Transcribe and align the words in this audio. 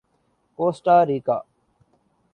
کوسٹا 0.59 0.97
ریکا 1.07 1.37